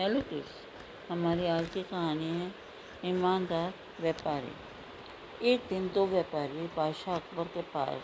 Hello 0.00 0.20
kids 0.20 0.50
हमारी 1.10 1.46
आज 1.46 1.68
की 1.68 1.82
कहानी 1.82 2.24
है 2.24 2.52
ईमानदार 3.04 3.72
व्यापारी। 4.00 4.52
एक 5.52 5.60
दिन 5.68 5.90
दो 5.94 6.06
व्यापारी 6.06 6.66
बादशाह 6.66 7.14
अकबर 7.14 7.44
के 7.44 7.62
पास 7.62 8.02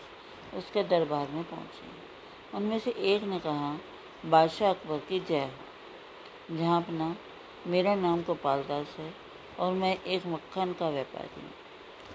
उसके 0.55 0.83
दरबार 0.83 1.27
में 1.27 1.43
पहुँचे। 1.43 2.57
उनमें 2.57 2.79
से 2.79 2.91
एक 2.91 3.23
ने 3.23 3.39
कहा, 3.39 3.79
बादशाह 4.25 4.69
अकबर 4.69 4.97
की 4.97 5.19
जय 5.19 5.49
हो। 6.49 6.75
अपना, 6.75 7.15
मेरा 7.67 7.95
नाम 7.95 8.21
गोपाल 8.21 8.63
दास 8.63 8.95
है 8.99 9.13
और 9.59 9.73
मैं 9.73 10.03
एक 10.03 10.27
मक्खन 10.27 10.73
का 10.73 10.89
व्यापारी 10.89 11.41
हूँ। 11.41 11.51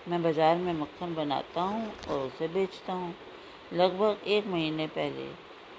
मैं 0.08 0.22
बाज़ार 0.22 0.56
में 0.56 0.72
मक्खन 0.72 1.14
बनाता 1.14 1.60
हूँ 1.60 1.92
और 2.08 2.26
उसे 2.26 2.48
बेचता 2.48 2.92
हूँ। 2.92 3.14
लगभग 3.72 4.28
एक 4.28 4.46
महीने 4.46 4.86
पहले 4.86 5.30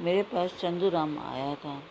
मेरे 0.02 0.24
पास 0.24 0.60
चंदूराम 0.62 1.20
आया 1.20 1.56
था। 1.56 1.82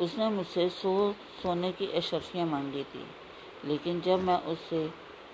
उसने 0.00 0.28
मुझसे 0.28 0.68
सौ, 0.68 1.12
सोने 1.42 1.72
की 1.72 1.86
अशर्फियाँ 1.92 2.46
मांगी 2.46 2.84
थी। 2.84 3.06
लेकिन 3.64 4.00
जब 4.00 4.20
मैं 4.20 4.42
उससे 4.42 4.84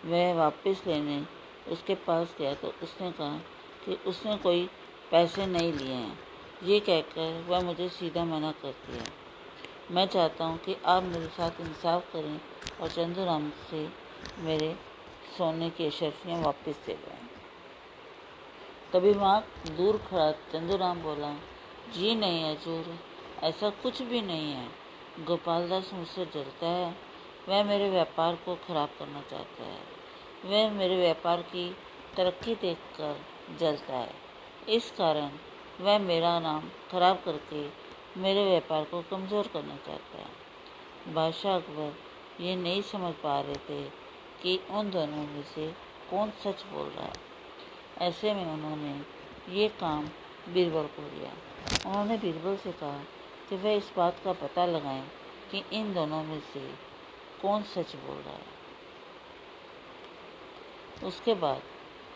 वह 0.05 0.35
वापस 0.35 0.83
लेने 0.87 1.25
उसके 1.71 1.95
पास 1.95 2.35
गया 2.39 2.55
तो 2.55 2.69
उसने 2.83 3.11
कहा 3.13 3.37
कि 3.85 3.95
उसने 4.07 4.37
कोई 4.37 4.71
पैसे 5.11 5.47
नहीं 5.47 5.73
लिए 5.73 5.95
हैं। 5.95 6.19
ये 6.63 6.81
कहकर 6.81 7.45
वह 7.49 7.61
मुझे 7.61 7.89
सीधा 7.89 8.25
मना 8.25 8.53
कर 8.53 8.73
दिया। 8.87 9.05
मैं 9.91 10.07
चाहता 10.07 10.45
हूँ 10.45 10.59
कि 10.59 10.77
आप 10.87 11.03
मेरे 11.03 11.27
साथ 11.27 11.61
इंसाफ 11.61 12.13
करें 12.13 12.41
और 12.81 12.89
चंदूराम 12.89 13.51
से 13.71 13.89
मेरे 14.39 14.75
सोने 15.39 15.71
की 15.71 15.87
अशर्फियाँ 15.87 16.41
वापस 16.43 16.81
दे 16.87 16.95
दें 16.95 17.19
तभी 18.93 19.13
वहाँ 19.13 19.41
दूर 19.77 19.97
खड़ा 19.99 20.31
चंदूराम 20.33 21.03
बोला, 21.03 21.33
जी 21.95 22.15
नहीं, 22.15 22.45
हजूर। 22.45 22.99
ऐसा 23.43 23.71
कुछ 23.83 24.03
भी 24.03 24.21
नहीं 24.21 24.53
है। 24.53 24.69
गोपाल 25.25 25.69
दास 25.69 25.91
मुझसे 25.95 26.25
जलता 26.25 26.67
है। 26.67 26.95
वह 27.49 27.65
मेरे 27.65 27.91
व्यापार 27.91 28.35
को 28.35 28.55
खराब 28.55 28.89
करना 28.99 29.21
चाहता 29.21 29.65
है। 29.65 29.81
वह 30.45 30.71
मेरे 30.71 30.97
व्यापार 30.97 31.43
की 31.43 31.77
तरक्की 32.17 32.55
देखकर 32.55 33.21
जलता 33.59 33.97
है। 33.97 34.13
इस 34.69 34.91
कारण 34.91 35.31
वह 35.81 35.99
मेरा 35.99 36.39
नाम 36.41 36.69
खराब 36.91 37.23
करके 37.25 37.69
मेरे 38.21 38.45
व्यापार 38.45 38.85
को 38.85 39.03
कमज़ोर 39.03 39.47
करना 39.47 39.77
चाहता 39.77 40.19
है। 40.19 41.13
बादशाह 41.15 41.57
अकबर 41.57 41.95
ये 42.41 42.57
नहीं 42.57 42.83
समझ 42.83 43.13
पा 43.15 43.41
रहे 43.41 43.55
थे 43.55 43.83
कि 44.43 44.59
उन 44.71 44.91
दोनों 44.91 45.17
में 45.17 45.43
से 45.55 45.67
कौन 46.11 46.31
सच 46.45 46.65
बोल 46.73 46.89
रहा 46.89 47.05
है। 47.05 48.09
ऐसे 48.09 48.35
में 48.35 48.45
उन्होंने 48.45 48.95
ये 49.57 49.69
काम 49.69 50.09
बीरबल 50.55 50.87
को 50.87 51.03
दिया। 51.03 51.33
उन्होंने 51.87 52.17
बीरबल 52.17 52.57
से 52.57 52.73
कहा 52.73 52.99
कि 53.49 53.57
वह 53.57 53.73
इस 53.73 53.93
बात 53.97 54.21
का 54.25 54.33
पता 54.33 54.67
लगाएँ 54.67 55.09
कि 55.51 55.65
इन 55.73 55.95
दोनों 55.95 56.23
में 56.25 56.41
से 56.41 56.75
कौन 57.43 57.63
सच 57.63 57.97
बोल 57.97 58.17
रहा 58.17 58.35
है। 58.35 58.53
उसके 61.05 61.35
बाद 61.35 61.63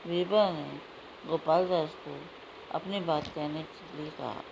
बीरबल 0.06 0.52
ने 0.52 0.80
गोपाल 1.28 1.68
दास 1.68 1.94
को 1.94 2.20
अपनी 2.70 3.00
बात 3.00 3.26
कहने 3.26 3.62
के 3.62 3.96
लिए 3.96 4.10
कहा। 4.10 4.42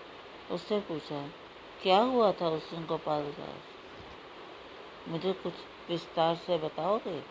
उससे 0.50 0.80
पूछा, 0.80 1.28
क्या 1.82 1.98
हुआ 1.98 2.32
था 2.32 2.48
उस 2.48 2.70
दिन 2.70 2.86
गोपाल 2.86 3.22
दास 3.22 5.08
मुझे 5.08 5.32
कुछ 5.32 5.52
विस्तार 5.88 6.36
से 6.36 6.58
बताओगे? 6.58 7.22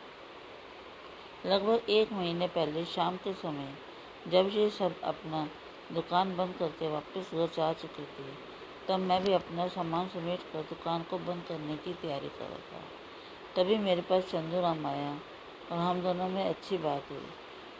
लगभग 1.45 1.89
एक 1.89 2.11
महीने 2.11 2.47
पहले 2.47 2.85
शाम 2.85 3.17
के 3.17 3.33
समय, 3.33 3.73
जब 4.27 4.49
ये 4.53 4.69
सब 4.69 5.01
अपना 5.01 5.49
दुकान 5.91 6.35
बंद 6.37 6.55
करके 6.59 6.87
वापस 6.87 7.31
घर 7.33 7.49
जा 7.55 7.73
चुके 7.73 8.03
थे 8.03 8.54
तब 8.87 8.99
मैं 9.01 9.23
भी 9.23 9.33
अपना 9.33 9.67
सामान 9.67 10.07
समेट 10.09 10.39
कर 10.51 10.61
दुकान 10.65 11.03
को 11.09 11.17
बंद 11.19 11.43
करने 11.43 11.75
की 11.77 11.93
तैयारी 11.93 12.27
कर 12.29 12.45
रहा 12.45 12.57
था। 12.71 12.81
तभी 13.55 13.77
मेरे 13.79 14.01
पास 14.01 14.23
चंदूराम 14.23 14.85
आया 14.85 15.11
और 15.71 15.77
हम 15.77 16.01
दोनों 16.01 16.27
में 16.29 16.43
अच्छी 16.43 16.77
बात 16.79 17.11
हुई, 17.11 17.27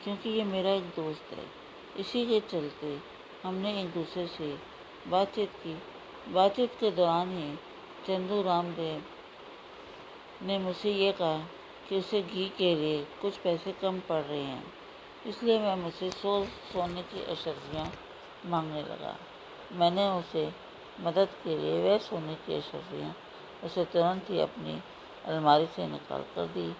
क्योंकि 0.04 0.30
ये 0.30 0.44
मेरा 0.46 0.72
एक 0.72 0.84
दोस्त 0.96 1.34
है। 1.34 1.46
इसी 2.00 2.26
के 2.26 2.40
चलते 2.42 2.98
हमने 3.44 3.80
एक 3.82 3.94
दूसरे 3.94 4.26
से 4.28 4.56
बातचीत 5.08 5.50
की। 5.58 5.76
बातचीत 6.28 6.72
के 6.80 6.92
दौरान 6.92 7.38
ही 7.38 7.54
चंदू 8.08 8.42
रामदेव 8.42 9.04
ने 10.42 10.58
मुझसे 10.60 10.92
ये 10.94 11.12
कहा 11.14 11.38
कि 11.90 11.98
उसे 11.98 12.22
घी 12.24 12.48
के 12.58 12.74
लिए 12.76 13.04
कुछ 13.22 13.38
पैसे 13.38 13.72
कम 13.82 14.00
पड़ 14.10 14.22
रहे 14.22 14.42
हैं, 14.42 14.64
इसलिए 15.26 15.60
मैं 15.60 15.76
मुझसे 15.76 16.10
सौ 16.12 16.44
सोने 16.66 17.02
की 17.04 17.24
अशर्फियाँ 17.26 17.86
मांगने 18.46 18.82
लगा। 18.84 19.16
मैंने 19.74 20.08
उसे 20.10 20.46
मदद 21.00 21.28
के 21.44 21.58
लिए 21.58 21.90
वह 21.90 21.98
सोने 21.98 22.36
की 22.36 22.56
अशर्फियाँ 22.56 23.16
उसे 23.64 23.86
तुरंत 23.86 24.30
ही 24.30 24.40
अपनी 24.40 24.82
अलमारी 25.26 25.66
से 25.66 25.88
निकाल 25.88 26.22
कर 26.22 26.48
दी। 26.48 26.76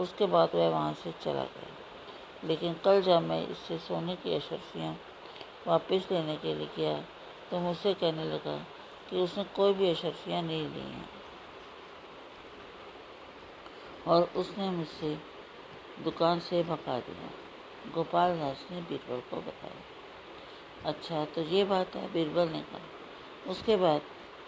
उसके 0.00 0.26
बाद 0.26 0.50
वह 0.54 0.68
वहाँ 0.68 0.94
से 0.94 1.12
चला 1.12 1.44
गया। 1.44 1.76
लेकिन 2.44 2.74
कल 2.74 3.02
जब 3.02 3.22
मैं 3.22 3.48
इससे 3.48 3.78
सोने 3.78 4.16
की 4.16 4.34
अशरफियाँ 4.34 4.96
वापस 5.66 6.08
लेने 6.12 6.36
के 6.36 6.54
लिए 6.54 6.68
गया 6.76 7.00
तो 7.50 7.60
मुझसे 7.60 7.94
कहने 7.94 8.24
लगा 8.24 8.66
कि 9.10 9.20
उसने 9.20 9.44
कोई 9.44 9.72
भी 9.72 9.90
अशरफियाँ 9.90 10.42
नहीं 10.42 10.68
ली 10.68 10.80
हैं। 10.80 11.08
और 14.06 14.22
उसने 14.36 14.70
मुझसे 14.70 15.18
दुकान 16.04 16.40
से 16.40 16.62
भगा 16.62 17.00
दिया। 17.00 17.30
गोपाल 17.92 18.38
दास 18.38 18.66
ने 18.70 18.80
बीरबल 18.80 19.20
को 19.20 19.36
बताया। 19.36 19.82
अच्छा 20.84 21.24
तो 21.24 21.42
ये 21.42 21.64
बात 21.64 21.96
है, 21.96 22.12
बीरबल 22.12 22.48
ने 22.48 22.60
कहा। 22.60 22.99
उसके 23.48 23.76
बाद 23.76 24.00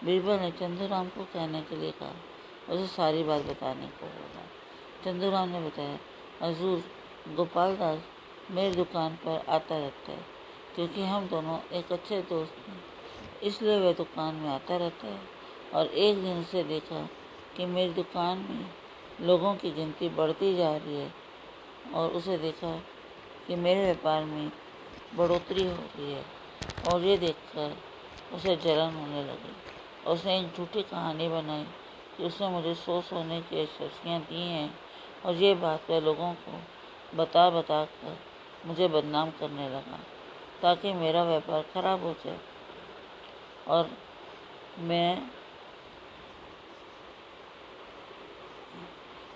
बीरबल 0.03 0.39
ने 0.39 0.51
चंदूराम 0.51 1.07
को 1.07 1.23
कहने 1.23 1.61
के 1.61 1.75
लिए 1.75 1.91
कहा 1.91 2.13
उसे 2.69 2.87
सारी 2.87 3.23
बात 3.23 3.41
बताने 3.41 3.87
को 3.87 4.05
बोला। 4.05 4.41
चंदूराम 5.05 5.49
ने 5.49 5.59
बताया, 5.59 5.99
हजूर 6.41 6.83
गोपाल 7.35 7.75
दास 7.75 7.99
मेरी 8.51 8.75
दुकान 8.75 9.15
पर 9.15 9.45
आता 9.49 9.77
रहता 9.77 10.11
है, 10.11 10.25
क्योंकि 10.75 11.03
हम 11.03 11.27
दोनों 11.27 11.59
एक 11.73 11.91
अच्छे 11.91 12.21
दोस्त 12.21 12.69
हैं। 12.69 12.83
इसलिए 13.43 13.79
वह 13.79 13.93
दुकान 13.93 14.35
में 14.35 14.49
आता 14.49 14.77
रहता 14.77 15.07
है 15.07 15.19
और 15.73 15.85
एक 15.85 16.15
दिन 16.15 16.39
उसे 16.39 16.63
देखा 16.63 17.09
कि 17.57 17.65
मेरी 17.65 17.93
दुकान 17.93 18.37
में 18.37 19.27
लोगों 19.27 19.55
की 19.55 19.71
गिनती 19.71 20.09
बढ़ती 20.09 20.55
जा 20.55 20.77
रही 20.77 20.95
है 20.95 21.13
और 21.93 22.11
उसे 22.11 22.37
देखा 22.37 22.81
कि 23.47 23.55
मेरे 23.55 23.83
व्यापार 23.83 24.23
में 24.23 24.51
बढ़ोतरी 25.15 25.63
हो 25.63 25.75
रही 25.75 26.11
है 26.11 26.23
और 26.91 27.03
ये 27.03 27.17
देखकर 27.17 27.77
उसे 28.33 28.55
जलन 28.55 28.95
होने 28.95 29.23
लगी। 29.23 29.55
उसने 30.11 30.37
एक 30.39 30.55
झूठी 30.57 30.81
कहानी 30.83 31.27
बनाई 31.29 31.63
कि 32.17 32.23
उसने 32.23 32.47
मुझे 32.49 32.73
सौ 32.75 32.99
सोने 33.01 33.39
की 33.41 33.65
शर्फियाँ 33.67 34.19
दी 34.21 34.41
हैं 34.41 34.69
और 35.25 35.35
ये 35.35 35.53
बात 35.55 35.89
वह 35.89 35.99
लोगों 35.99 36.33
को 36.35 36.59
बता 37.13 37.49
बता 37.49 37.83
कर 37.85 38.17
मुझे 38.65 38.87
बदनाम 38.87 39.29
करने 39.29 39.69
लगा, 39.69 39.99
ताकि 40.61 40.93
मेरा 40.93 41.23
व्यापार 41.23 41.61
खराब 41.73 42.03
हो 42.03 42.13
जाए 42.25 42.39
और 43.67 43.89
मैं 44.81 45.29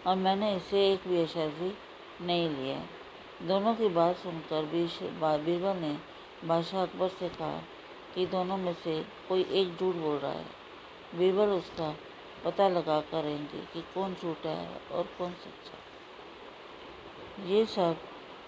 और 0.08 0.16
मैंने 0.16 0.56
इसे 0.56 0.92
एक 0.92 1.08
भी 1.08 1.22
अशर्फी 1.22 1.74
नहीं 2.22 2.50
लिया। 2.50 2.78
दोनों 3.48 3.74
की 3.76 3.88
बात 3.88 4.16
सुनकर 4.16 4.66
बीरबल 4.66 5.76
ने 5.78 5.98
बादशाह 6.46 6.82
अकबर 6.84 7.08
से 7.10 7.30
कहा 7.30 7.62
कि 8.16 8.26
दोनों 8.26 8.58
में 8.58 8.74
से 8.74 9.02
कोई 9.30 9.42
एक 9.52 9.76
झूठ 9.76 9.96
बोल 9.96 10.18
रहा 10.18 10.32
है। 10.32 10.46
बीरबल 11.16 11.50
उसका 11.50 11.96
पता 12.46 12.68
लगा 12.70 13.00
कर 13.02 13.24
रहेंगे 13.24 13.60
कि 13.74 13.82
कौन 13.94 14.14
झूठा 14.14 14.50
है 14.50 14.80
और 14.92 15.04
कौन 15.18 15.32
सच्चा 15.34 15.78
ये 17.46 17.66
सब 17.66 17.98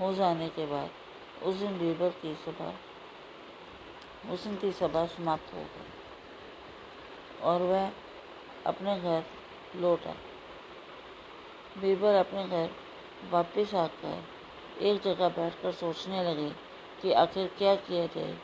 हो 0.01 0.13
जाने 0.13 0.49
के 0.49 0.65
बाद 0.65 0.89
उस 1.43 1.55
दिन 1.55 1.77
बीरबल 1.79 2.09
की 2.21 2.33
सभा, 2.35 2.73
उस 4.33 4.43
दिन 4.43 4.55
की 4.55 4.71
सभा 4.71 5.05
समाप्त 5.07 5.53
हो 5.53 5.59
गई 5.59 5.87
और 7.41 7.61
वह 7.61 7.91
अपने 8.65 8.99
घर 8.99 9.23
लौटा 9.75 10.13
बीरबल 11.77 12.13
अपने 12.15 12.43
घर 12.43 12.69
वापस 13.31 13.73
आकर 13.75 14.23
एक 14.81 15.01
जगह 15.01 15.29
बैठकर 15.29 15.71
सोचने 15.71 16.23
लगे 16.23 16.49
कि 17.01 17.11
आखिर 17.13 17.47
क्या 17.57 17.75
किया 17.77 18.05
जाए। 18.05 18.37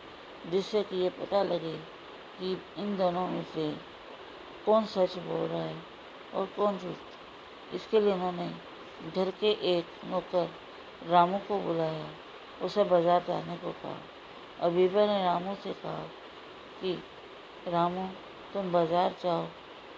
जिससे 0.51 0.83
कि 0.83 0.95
ये 0.95 1.09
पता 1.11 1.43
लगे 1.43 1.73
कि 2.39 2.51
इन 2.77 2.95
दोनों 2.97 3.27
में 3.27 3.43
से 3.53 3.69
कौन 4.65 4.85
सच 4.85 5.17
बोल 5.19 5.47
रहा 5.47 5.61
है 5.61 5.75
और 6.33 6.45
कौन 6.57 6.77
झूठ। 6.77 7.73
इसके 7.75 7.99
लिए 7.99 8.13
उन्होंने 8.13 8.49
घर 9.11 9.31
के 9.31 9.51
एक 9.71 9.85
नौकर 10.05 10.49
रामू 11.09 11.37
को 11.47 11.59
बुलाया, 11.59 12.07
उसे 12.63 12.83
बाज़ार 12.83 13.23
जाने 13.27 13.57
को 13.57 13.71
कहा। 13.73 13.97
और 14.61 14.71
बीबा 14.71 15.05
ने 15.05 15.23
रामू 15.23 15.55
से 15.55 15.73
कहा 15.73 16.03
कि, 16.81 16.93
रामू, 17.67 18.07
तुम 18.53 18.71
बाज़ार 18.71 19.15
जाओ 19.23 19.47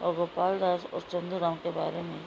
और 0.02 0.16
गोपाल 0.16 0.60
दास 0.60 0.86
और 0.94 1.02
चंदू 1.02 1.38
राम 1.40 1.56
के 1.56 1.72
बारे 1.72 2.02
में 2.02 2.20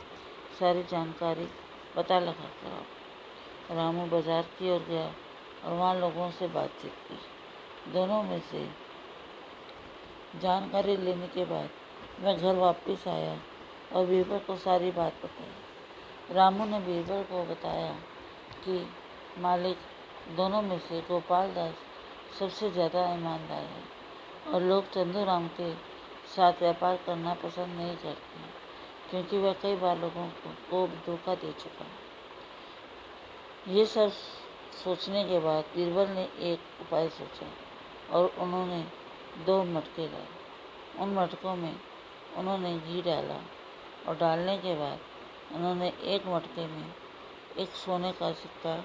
सारी 0.60 0.82
जानकारी 0.82 1.48
पता 1.96 2.18
लगा 2.18 2.48
कर 2.62 3.76
रामू 3.76 4.06
बाज़ार 4.06 4.42
की 4.58 4.70
ओर 4.70 4.84
गया 4.88 5.10
और 5.64 5.72
वहाँ 5.72 5.94
लोगों 5.94 6.30
से 6.30 6.46
बातचीत 6.48 6.92
की। 7.08 7.18
दोनों 7.92 8.22
में 8.22 8.40
से। 8.40 8.64
जानकारी 10.40 10.96
लेने 10.96 11.28
के 11.28 11.44
बाद 11.44 11.68
मैं 12.20 12.36
घर 12.36 12.54
वापस 12.56 13.06
आया 13.08 13.36
और 13.92 14.06
बीरबल 14.06 14.38
को 14.38 14.56
सारी 14.56 14.90
बात 14.90 15.14
बताई। 15.24 16.34
रामू 16.34 16.64
ने 16.64 16.78
बीरबल 16.80 17.22
को 17.22 17.42
बताया 17.44 17.92
कि 18.64 18.86
मालिक 19.38 19.78
दोनों 20.36 20.62
में 20.62 20.78
से 20.78 21.00
गोपाल 21.00 21.52
दास 21.54 21.74
सबसे 22.38 22.70
ज़्यादा 22.70 23.00
ईमानदार 23.14 23.62
है 23.62 24.52
और 24.54 24.62
लोग 24.62 24.90
चंदूराम 24.90 25.48
के 25.48 25.72
साथ 26.36 26.60
व्यापार 26.60 26.96
करना 27.06 27.34
पसंद 27.34 27.76
नहीं 27.76 27.96
करते 27.96 28.48
क्योंकि 29.10 29.38
वह 29.38 29.52
कई 29.52 29.76
बार 29.76 29.98
लोगों 29.98 30.26
को, 30.70 30.86
धोखा 31.06 31.34
दे 31.34 31.52
चुका 31.52 31.86
ये 33.68 33.86
सब 33.86 34.12
सोचने 34.84 35.24
के 35.24 35.38
बाद 35.38 35.64
बीरबल 35.74 36.08
ने 36.08 36.22
एक 36.52 36.60
उपाय 36.80 37.08
सोचा। 37.08 37.46
और 38.12 38.32
उन्होंने 38.38 38.82
दो 39.46 39.62
मटके 39.64 40.06
लाए। 40.06 40.26
उन 41.00 41.14
मटकों 41.14 41.54
में 41.56 41.74
उन्होंने 42.38 42.76
घी 42.78 43.02
डाला 43.02 43.38
और 44.08 44.16
डालने 44.16 44.56
के 44.58 44.74
बाद 44.74 44.98
उन्होंने 45.54 45.88
एक 46.14 46.26
मटके 46.26 46.66
में 46.66 46.84
एक 47.58 47.70
सोने 47.76 48.12
का 48.12 48.32
सिक्का 48.32 48.76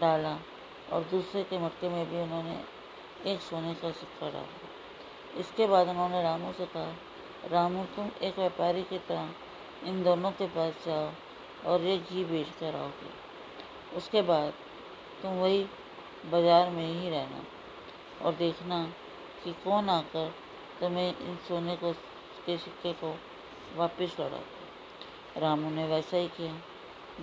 डाला 0.00 0.36
और 0.92 1.02
दूसरे 1.02 1.42
के 1.42 1.58
मटके 1.58 1.88
में 1.88 2.10
भी 2.10 2.20
उन्होंने 2.20 2.58
एक 3.32 3.40
सोने 3.40 3.74
का 3.74 3.90
सिक्का 3.90 4.30
डाला। 4.30 5.40
इसके 5.40 5.66
बाद 5.66 5.88
उन्होंने 5.88 6.22
रामू 6.22 6.52
से 6.52 6.66
कहा, 6.66 6.92
रामू, 7.50 7.84
तुम 7.96 8.10
एक 8.22 8.38
व्यापारी 8.38 8.82
की 8.82 8.98
तरह 8.98 9.88
इन 9.88 10.02
दोनों 10.04 10.30
के 10.32 10.46
पास 10.46 10.84
जाओ 10.86 11.10
और 11.66 11.82
ये 11.82 11.96
घी 11.98 12.24
बेच 12.24 12.48
कर 12.60 12.76
आओगे। 12.76 13.10
उसके 13.96 14.22
बाद 14.22 14.52
तुम 15.22 15.32
वही 15.32 15.62
बाज़ार 16.30 16.70
में 16.70 16.86
ही 16.86 17.10
रहना। 17.10 17.42
और 18.22 18.34
देखना 18.34 18.82
कि 19.44 19.52
कौन 19.52 19.88
आकर 19.88 20.32
तुम्हें 20.80 21.08
इन 21.08 21.36
सोने 21.48 21.76
को, 21.76 21.92
के 22.46 22.56
सिक्के 22.58 22.92
को 22.92 23.14
वापस 23.76 24.16
लौटा 24.20 25.40
रामू 25.40 25.70
ने 25.70 25.86
वैसा 25.86 26.16
ही 26.16 26.28
किया, 26.28 26.54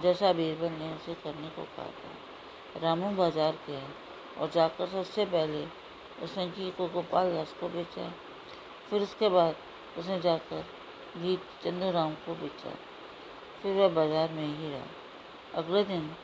जैसा 0.01 0.33
बीरबल 0.33 0.71
ने 0.71 0.93
उसे 0.95 1.13
करने 1.13 1.49
को 1.49 1.63
कहा 1.63 1.85
था। 1.85 2.79
रामू 2.81 3.09
बाज़ार 3.09 3.57
गया 3.67 3.81
और 4.39 4.49
जाकर 4.49 4.87
सबसे 4.87 5.25
पहले 5.25 5.65
उसने 6.23 6.47
घी 6.47 6.71
को 6.71 6.87
गोपाल 6.87 7.33
दास 7.33 7.53
को 7.59 7.69
बेचा। 7.69 8.09
फिर 8.89 9.01
उसके 9.01 9.29
बाद 9.29 9.55
उसने 9.97 10.19
जाकर 10.19 10.65
घी 11.17 11.35
चंदू 11.63 11.91
राम 11.91 12.13
को 12.13 12.35
बेचा। 12.35 12.75
फिर 13.61 13.75
वह 13.75 13.87
बाज़ार 13.87 14.31
में 14.31 14.57
ही 14.57 14.71
रहा। 14.71 14.85
अगले 15.53 15.83
दिन 15.83 16.15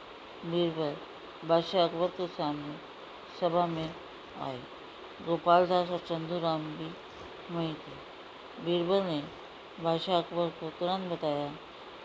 बीरबल 0.46 0.96
बादशाह 1.48 1.84
अकबर 1.84 2.08
के 2.08 2.28
सामने 2.28 2.75
सभा 3.40 3.66
में 3.66 3.96
आए 4.39 4.60
गोपाल 5.28 5.66
दास 5.68 5.89
और 5.89 6.00
चंदूराम 6.00 6.66
भी 6.78 6.89
वहीं 7.51 7.74
थे। 7.75 7.95
बीरबल 8.66 9.04
ने 9.04 9.22
बादशाह 9.84 10.18
अकबर 10.18 10.50
को 10.60 10.69
तुरंत 10.69 11.12
बताया 11.12 11.50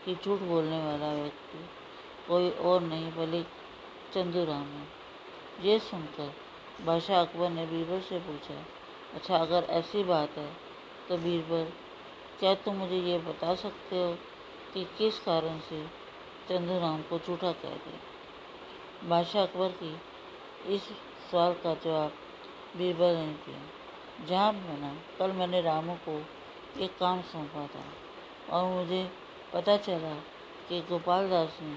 कि 0.05 0.14
झूठ 0.14 0.40
बोलने 0.40 0.79
वाला 0.84 1.12
व्यक्ति 1.14 1.58
कोई 2.29 2.50
और 2.50 2.81
नहीं, 2.82 3.12
बल्कि 3.12 3.43
चंदूराम 4.14 4.67
है। 4.69 4.87
ये 5.62 5.79
सुनकर 5.81 6.32
बादशाह 6.84 7.20
अकबर 7.20 7.50
ने 7.50 7.67
बीरबल 7.67 8.00
से 8.00 8.19
पूछा 8.19 8.55
अच्छा 9.14 9.37
अगर 9.37 9.67
ऐसी 9.70 10.05
बात 10.05 10.38
है 10.38 10.50
तो 11.08 11.17
बीरबल, 11.19 11.64
क्या 12.40 12.55
तुम 12.55 12.76
मुझे 12.76 13.00
ये 13.00 13.19
बता 13.19 13.55
सकते 13.55 13.96
हो 13.96 14.12
कि 14.75 14.85
किस 14.99 15.19
कारण 15.19 15.58
से 15.61 15.85
चंदूराम 16.49 17.02
को 17.02 17.19
झूठा 17.19 17.52
कह 17.52 17.76
दिया? 17.76 19.08
बादशाह 19.08 19.43
अकबर 19.43 19.73
की 19.82 19.94
इस 20.75 20.82
सवाल 21.31 21.52
का 21.55 21.75
जवाब 21.75 22.12
बीरबल 22.76 23.14
ने 23.16 23.26
दिया 23.26 24.26
जहाँ 24.26 24.52
बना, 24.54 24.96
कल 25.19 25.32
मैंने 25.32 25.60
रामू 25.60 25.94
को 26.08 26.24
एक 26.80 26.98
काम 26.98 27.22
सौंपा 27.22 27.66
था 27.66 27.84
और 28.52 28.64
मुझे 28.74 29.12
पता 29.52 29.76
चला 29.76 30.14
कि 30.69 30.80
गोपाल 30.80 31.30
दास 31.30 31.58
ने 31.62 31.76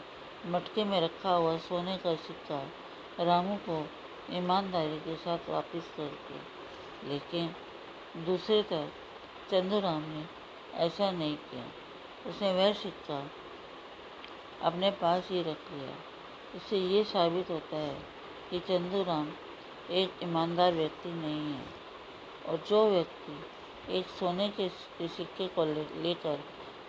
मटके 0.50 0.83
में 0.83 1.01
रखा 1.01 1.30
हुआ 1.30 1.57
सोने 1.57 1.97
का 1.97 2.15
सिक्का 2.15 2.69
रामू 3.24 3.56
को 3.56 3.88
ईमानदारी 4.31 4.97
के 4.97 5.15
साथ 5.15 5.50
वापस 5.50 5.92
कर 5.97 6.07
दिया। 6.07 7.12
लेकिन 7.12 7.56
दूसरी 8.25 8.63
तरफ़ 8.63 9.51
चंदूराम 9.51 10.01
ने 10.01 10.25
ऐसा 10.74 11.12
नहीं 11.12 11.38
किया। 11.38 11.65
उसने 12.30 12.53
वह 12.53 12.74
सिक्का 12.74 13.31
अपने 14.62 14.91
पास 14.91 15.27
ही 15.31 15.39
रख 15.39 15.71
लिया। 15.71 15.95
इससे 16.56 16.77
ये 16.77 17.03
साबित 17.03 17.50
होता 17.50 17.77
है 17.77 18.00
कि 18.50 18.59
चंदूराम 18.59 19.31
एक 19.92 20.24
ईमानदार 20.24 20.74
व्यक्ति 20.74 21.10
नहीं 21.12 21.54
है। 21.54 21.64
और 22.46 22.64
जो 22.70 22.90
व्यक्ति 22.90 23.98
एक 23.98 24.08
सोने 24.10 24.48
के 24.50 24.68
सिक्के 25.08 25.48
को 25.56 25.66
लेकर 25.66 26.40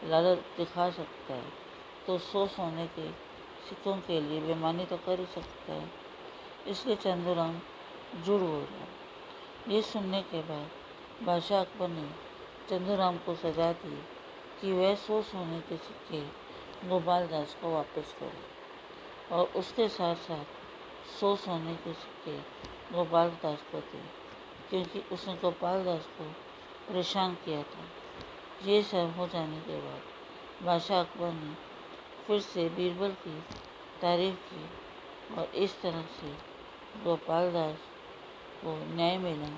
लालच 0.05 0.39
दिखा 0.57 0.89
सकता 0.91 1.35
है 1.35 1.53
तो 2.07 2.19
सौ 2.23 2.47
सोने 2.49 2.87
के 2.97 3.11
सिक्कों 3.69 3.97
के 4.07 4.21
लिए 4.21 4.41
बेमानी 4.41 4.85
तो 4.87 4.97
कर 5.07 5.21
ही 5.21 5.27
सकता 5.35 5.73
है। 5.73 5.91
इसलिए 6.71 6.97
चंदूराम 6.97 7.61
जुड़ 8.25 8.41
बोल 8.41 9.73
ये 9.73 9.83
सुनने 9.83 10.23
के 10.23 10.41
बाद 10.43 11.25
बादशाह 11.27 11.61
अकबर 11.61 11.89
ने 11.89 12.09
चंदूराम 12.69 13.17
को 13.27 13.35
सजा 13.37 13.73
दी 13.75 13.97
कि 14.61 14.73
वह 14.73 14.95
सौ 14.97 15.21
सोने 15.23 15.61
के 15.69 15.77
सिक्के 15.77 16.21
गोपाल 16.89 17.27
दास 17.29 17.57
को 17.61 17.73
वापस 17.73 18.15
करे 18.21 19.35
और 19.37 19.53
उसके 19.57 19.89
साथ 19.89 20.17
साथ 20.27 20.47
सौ 21.21 21.35
सोने 21.37 21.75
के 21.85 21.93
सिक्के 21.95 22.37
गोपाल 22.93 23.31
दास 23.43 23.63
को 23.73 23.81
थे, 23.81 23.99
क्योंकि 24.71 25.03
उसने 25.13 25.35
गोपाल 25.35 25.85
दास 25.85 26.07
को 26.19 26.25
परेशान 26.89 27.35
किया 27.45 27.63
था। 27.63 27.85
ये 28.65 28.83
सब 28.83 29.15
हो 29.19 29.27
जाने 29.27 29.61
के 29.61 29.81
बाद 29.81 30.65
बादशाह 30.67 31.01
अकबर 31.01 31.33
ने 31.33 31.55
फिर 32.27 32.41
से 32.41 32.69
बीरबल 32.69 33.13
की 33.25 33.41
तारीफ़ 34.01 34.37
की 34.51 34.65
और 35.35 35.55
इस 35.55 35.81
तरह 35.83 36.03
से 36.21 36.33
गोपाल 37.05 37.53
दास 37.53 37.79
को 38.63 38.79
न्याय 38.95 39.17
मिला। 39.19 39.49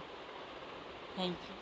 थैंक 1.18 1.38
यू 1.40 1.57